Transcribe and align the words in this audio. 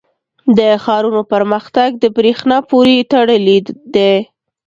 •د 0.57 0.59
ښارونو 0.83 1.21
پرمختګ 1.33 1.89
د 2.03 2.05
برېښنا 2.15 2.57
پورې 2.69 3.07
تړلی 3.11 3.59
دی. 3.95 4.15